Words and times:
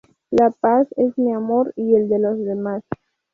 La 0.31 0.49
paz 0.49 0.87
es 0.97 1.15
mi 1.19 1.31
amor 1.31 1.73
y 1.75 1.93
el 1.93 2.09
de 2.09 2.17
los 2.17 2.39
demás. 2.39 2.81